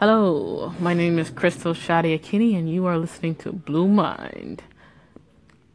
Hello, 0.00 0.72
my 0.80 0.94
name 0.94 1.18
is 1.18 1.28
Crystal 1.28 1.74
Shadiakini, 1.74 2.56
and 2.56 2.72
you 2.72 2.86
are 2.86 2.96
listening 2.96 3.34
to 3.34 3.52
Blue 3.52 3.86
Mind. 3.86 4.62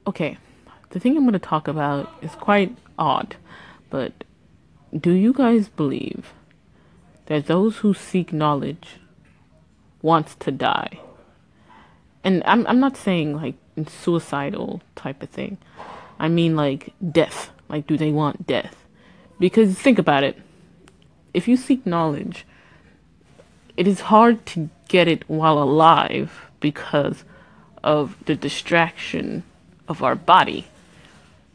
Okay, 0.08 0.40
the 0.90 1.00
thing 1.00 1.16
I'm 1.16 1.26
going 1.26 1.34
to 1.34 1.38
talk 1.38 1.68
about 1.68 2.12
is 2.24 2.32
quite 2.32 2.76
odd, 2.98 3.36
but 3.92 4.24
do 5.00 5.12
you 5.12 5.32
guys 5.32 5.70
believe 5.70 6.34
that 7.28 7.46
those 7.46 7.78
who 7.78 7.94
seek 7.94 8.34
knowledge 8.34 8.98
wants 10.02 10.34
to 10.38 10.50
die? 10.52 11.00
And 12.24 12.42
I'm 12.48 12.66
I'm 12.66 12.80
not 12.80 12.98
saying 12.98 13.36
like 13.36 13.54
suicidal 13.88 14.82
type 14.96 15.22
of 15.22 15.30
thing. 15.30 15.60
I 16.18 16.30
mean 16.30 16.56
like 16.56 16.96
death. 17.12 17.52
Like 17.70 17.86
do 17.86 17.96
they 17.96 18.12
want 18.12 18.48
death? 18.48 18.88
Because 19.38 19.76
think 19.76 20.00
about 20.00 20.24
it. 20.24 20.36
If 21.32 21.48
you 21.48 21.56
seek 21.56 21.86
knowledge, 21.86 22.44
it 23.78 23.88
is 23.88 24.02
hard 24.02 24.46
to 24.46 24.70
get 24.88 25.08
it 25.08 25.24
while 25.28 25.62
alive 25.62 26.50
because 26.60 27.24
of 27.84 28.16
the 28.26 28.36
distraction 28.36 29.44
of 29.88 30.02
our 30.02 30.16
body. 30.16 30.68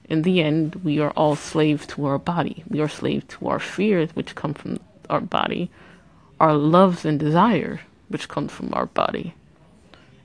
In 0.04 0.22
the 0.22 0.42
end, 0.42 0.76
we 0.76 0.98
are 0.98 1.10
all 1.12 1.36
slaves 1.36 1.86
to 1.88 2.04
our 2.06 2.18
body. 2.18 2.64
We 2.68 2.80
are 2.80 2.88
slaves 2.88 3.24
to 3.28 3.48
our 3.48 3.58
fears, 3.58 4.10
which 4.14 4.34
come 4.34 4.54
from 4.54 4.80
our 5.08 5.20
body, 5.20 5.70
our 6.38 6.54
loves 6.54 7.04
and 7.04 7.18
desires, 7.18 7.80
which 8.08 8.28
come 8.28 8.48
from 8.48 8.74
our 8.74 8.86
body. 8.86 9.34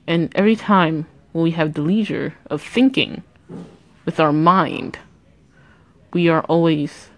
And 0.07 0.35
every 0.35 0.55
time 0.55 1.07
when 1.31 1.43
we 1.43 1.51
have 1.51 1.73
the 1.73 1.81
leisure 1.81 2.35
of 2.47 2.61
thinking 2.61 3.23
with 4.05 4.19
our 4.19 4.33
mind, 4.33 4.99
we 6.13 6.29
are 6.29 6.41
always 6.41 7.09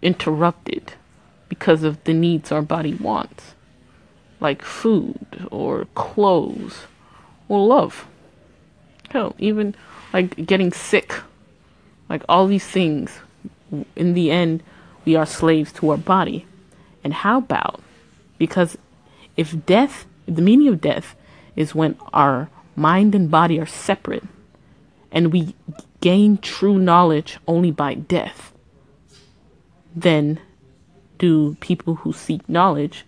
interrupted 0.00 0.94
because 1.48 1.82
of 1.82 2.02
the 2.04 2.14
needs 2.14 2.50
our 2.50 2.62
body 2.62 2.94
wants 2.94 3.54
like 4.42 4.60
food 4.62 5.46
or 5.50 5.86
clothes 5.94 6.86
or 7.48 7.64
love. 7.64 8.06
Hell, 9.10 9.34
even 9.38 9.74
like 10.12 10.46
getting 10.46 10.72
sick. 10.72 11.14
Like 12.08 12.24
all 12.28 12.46
these 12.46 12.66
things, 12.66 13.20
in 13.96 14.14
the 14.14 14.30
end, 14.30 14.62
we 15.04 15.14
are 15.14 15.24
slaves 15.24 15.72
to 15.74 15.90
our 15.90 15.96
body. 15.96 16.44
And 17.04 17.14
how 17.14 17.38
about, 17.38 17.80
because 18.36 18.76
if 19.36 19.64
death, 19.64 20.06
the 20.26 20.42
meaning 20.42 20.68
of 20.68 20.80
death 20.80 21.14
is 21.56 21.74
when 21.74 21.96
our 22.12 22.50
mind 22.74 23.14
and 23.14 23.30
body 23.30 23.60
are 23.60 23.66
separate 23.66 24.24
and 25.10 25.32
we 25.32 25.54
gain 26.00 26.38
true 26.38 26.78
knowledge 26.78 27.38
only 27.46 27.70
by 27.70 27.94
death, 27.94 28.52
then 29.94 30.40
do 31.18 31.56
people 31.60 31.96
who 31.96 32.12
seek 32.12 32.48
knowledge 32.48 33.04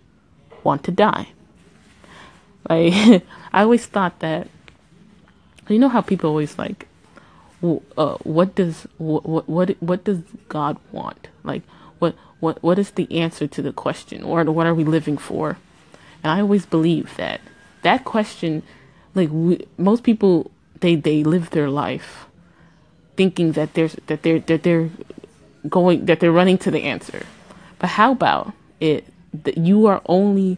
want 0.65 0.83
to 0.83 0.91
die. 0.91 1.29
Like 2.69 3.23
I 3.53 3.61
always 3.61 3.85
thought 3.85 4.19
that 4.19 4.49
you 5.69 5.79
know 5.79 5.89
how 5.89 6.01
people 6.01 6.29
always 6.29 6.57
like 6.57 6.87
uh, 7.97 8.17
what 8.23 8.55
does 8.55 8.87
what, 8.97 9.47
what 9.49 9.69
what 9.81 10.03
does 10.03 10.19
God 10.49 10.77
want? 10.91 11.29
Like 11.43 11.63
what 11.99 12.15
what 12.39 12.61
what 12.61 12.77
is 12.77 12.91
the 12.91 13.09
answer 13.11 13.47
to 13.47 13.61
the 13.61 13.71
question 13.71 14.23
or 14.23 14.43
what 14.43 14.67
are 14.67 14.73
we 14.73 14.83
living 14.83 15.17
for? 15.17 15.57
And 16.23 16.31
I 16.31 16.41
always 16.41 16.65
believe 16.65 17.15
that 17.17 17.41
that 17.83 18.03
question 18.03 18.63
like 19.13 19.29
we, 19.31 19.65
most 19.77 20.03
people 20.03 20.51
they 20.79 20.95
they 20.95 21.23
live 21.23 21.51
their 21.51 21.69
life 21.69 22.25
thinking 23.15 23.53
that 23.53 23.73
there's 23.73 23.95
that 24.07 24.23
they're 24.23 24.39
that 24.39 24.63
they're 24.63 24.89
going 25.69 26.05
that 26.05 26.19
they're 26.19 26.31
running 26.31 26.57
to 26.59 26.71
the 26.71 26.83
answer. 26.83 27.25
But 27.79 27.91
how 27.91 28.11
about 28.11 28.53
it 28.79 29.05
that 29.43 29.57
you 29.57 29.85
are 29.85 30.01
only 30.05 30.57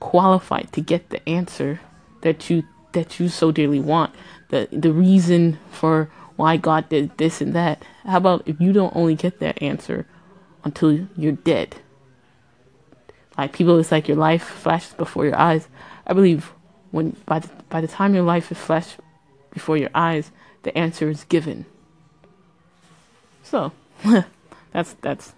qualified 0.00 0.72
to 0.72 0.80
get 0.80 1.10
the 1.10 1.26
answer 1.28 1.80
that 2.22 2.50
you 2.50 2.64
that 2.92 3.18
you 3.18 3.28
so 3.28 3.52
dearly 3.52 3.80
want. 3.80 4.14
The 4.48 4.68
the 4.72 4.92
reason 4.92 5.58
for 5.70 6.10
why 6.36 6.56
God 6.56 6.88
did 6.88 7.16
this 7.18 7.40
and 7.40 7.54
that. 7.54 7.82
How 8.04 8.16
about 8.16 8.42
if 8.46 8.60
you 8.60 8.72
don't 8.72 8.94
only 8.96 9.14
get 9.14 9.38
that 9.40 9.62
answer 9.62 10.06
until 10.64 11.06
you're 11.16 11.32
dead? 11.32 11.76
Like 13.36 13.52
people 13.52 13.78
it's 13.78 13.92
like 13.92 14.08
your 14.08 14.16
life 14.16 14.42
flashes 14.42 14.94
before 14.94 15.24
your 15.24 15.38
eyes. 15.38 15.68
I 16.06 16.12
believe 16.12 16.52
when 16.90 17.16
by 17.26 17.40
the, 17.40 17.48
by 17.68 17.80
the 17.80 17.88
time 17.88 18.14
your 18.14 18.24
life 18.24 18.50
is 18.50 18.58
flashed 18.58 18.96
before 19.50 19.76
your 19.76 19.90
eyes 19.94 20.30
the 20.62 20.76
answer 20.76 21.08
is 21.08 21.24
given. 21.24 21.66
So 23.42 23.72
that's 24.72 24.94
that's 25.00 25.32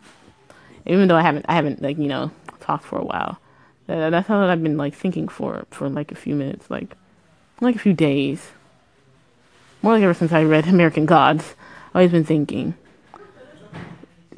even 0.87 1.09
though 1.09 1.17
i 1.17 1.23
haven't 1.23 1.45
i 1.49 1.55
haven't 1.55 1.83
like 1.83 1.99
you 1.99 2.09
know 2.09 2.31
talked 2.67 2.85
for 2.85 2.99
a 2.99 3.05
while 3.05 3.39
that's 3.87 4.29
how 4.29 4.41
I've 4.41 4.63
been 4.63 4.77
like 4.77 4.95
thinking 4.95 5.29
for 5.29 5.67
for 5.71 5.89
like 5.89 6.13
a 6.13 6.15
few 6.15 6.35
minutes, 6.35 6.71
like 6.71 6.97
like 7.61 7.77
a 7.77 7.79
few 7.79 7.93
days. 7.93 8.51
More 9.83 9.93
like 9.93 10.03
ever 10.03 10.15
since 10.15 10.33
I 10.33 10.43
read 10.43 10.67
American 10.67 11.07
Gods, 11.07 11.55
I've 11.89 11.97
always 11.97 12.11
been 12.11 12.25
thinking. 12.25 12.75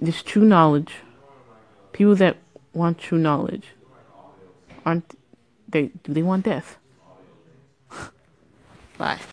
This 0.01 0.23
true 0.23 0.45
knowledge, 0.45 0.95
people 1.93 2.15
that 2.17 2.37
want 2.73 2.99
true 2.99 3.19
knowledge, 3.19 3.69
aren't 4.85 5.19
they? 5.69 5.91
Do 6.05 6.13
they 6.13 6.23
want 6.23 6.45
death? 6.45 6.77
Bye. 8.99 9.19